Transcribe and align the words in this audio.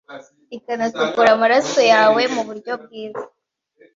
ikanasukura 0.57 1.29
amaraso 1.35 1.79
yawe 1.91 2.21
muburyo 2.33 2.73
bwiza 2.83 3.23